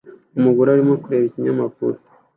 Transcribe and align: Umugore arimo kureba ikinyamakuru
Umugore 0.39 0.67
arimo 0.71 0.93
kureba 1.03 1.25
ikinyamakuru 1.27 1.97